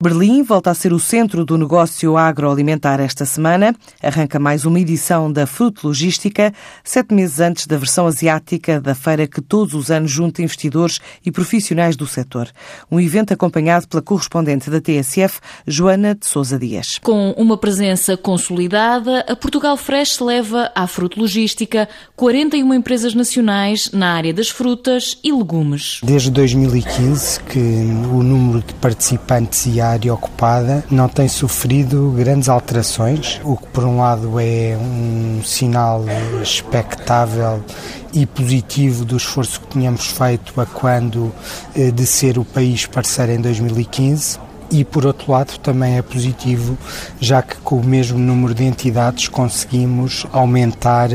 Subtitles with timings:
[0.00, 3.74] Berlim volta a ser o centro do negócio agroalimentar esta semana.
[4.00, 9.26] Arranca mais uma edição da Fruto Logística, sete meses antes da versão asiática da feira
[9.26, 12.48] que todos os anos junta investidores e profissionais do setor.
[12.88, 17.00] Um evento acompanhado pela correspondente da TSF, Joana de Sousa Dias.
[17.02, 24.14] Com uma presença consolidada, a Portugal Fresh leva à Fruto Logística 41 empresas nacionais na
[24.14, 25.98] área das frutas e legumes.
[26.04, 33.56] Desde 2015 que o número participantes e área ocupada não tem sofrido grandes alterações, o
[33.56, 36.04] que por um lado é um sinal
[36.42, 37.62] expectável
[38.12, 41.32] e positivo do esforço que tínhamos feito a quando
[41.74, 46.76] eh, de ser o país parceiro em 2015 e, por outro lado, também é positivo,
[47.20, 51.08] já que com o mesmo número de entidades conseguimos aumentar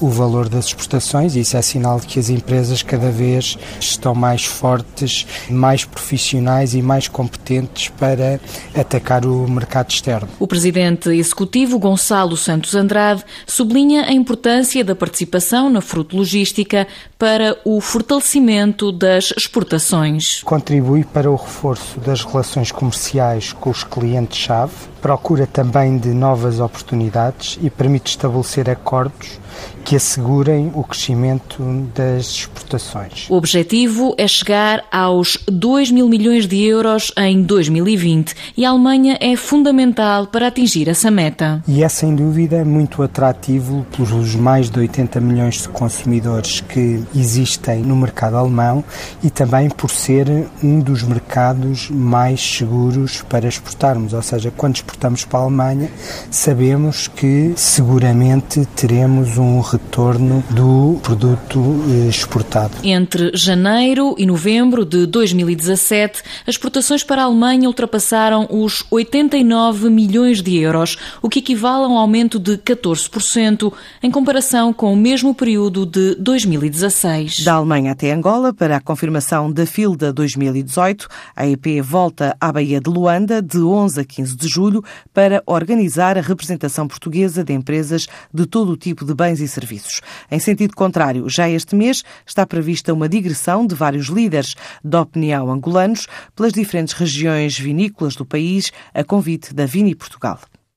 [0.00, 4.44] o valor das exportações isso é sinal de que as empresas cada vez estão mais
[4.44, 8.40] fortes, mais profissionais e mais competentes para
[8.74, 10.28] atacar o mercado externo.
[10.38, 16.86] O presidente executivo Gonçalo Santos Andrade sublinha a importância da participação na fruto logística
[17.18, 20.42] para o fortalecimento das exportações.
[20.42, 26.60] Contribui para o reforço das relações comerciais comerciais com os clientes-chave, procura também de novas
[26.60, 29.40] oportunidades e permite estabelecer acordos
[29.84, 31.62] que assegurem o crescimento
[31.94, 33.28] das exportações.
[33.28, 39.18] O objetivo é chegar aos 2 mil milhões de euros em 2020 e a Alemanha
[39.20, 41.62] é fundamental para atingir essa meta.
[41.68, 47.82] E é sem dúvida muito atrativo pelos mais de 80 milhões de consumidores que existem
[47.82, 48.82] no mercado alemão
[49.22, 50.26] e também por ser
[50.62, 55.90] um dos mercados mais seguros para exportarmos, ou seja, quando exportamos para a Alemanha,
[56.30, 62.76] sabemos que seguramente teremos um retorno do produto eh, exportado.
[62.84, 70.40] Entre janeiro e novembro de 2017, as exportações para a Alemanha ultrapassaram os 89 milhões
[70.40, 75.34] de euros, o que equivale a um aumento de 14% em comparação com o mesmo
[75.34, 77.42] período de 2016.
[77.42, 82.80] Da Alemanha até Angola, para a confirmação da FILDA 2018, a EP volta à Baía
[82.80, 88.06] de Luanda de 11 a 15 de julho para organizar a representação portuguesa de empresas
[88.32, 90.00] de todo o tipo de bens e serviços serviços.
[90.30, 95.50] Em sentido contrário, já este mês está prevista uma digressão de vários líderes da opinião
[95.50, 100.38] angolanos pelas diferentes regiões vinícolas do país, a convite da Vini Portugal.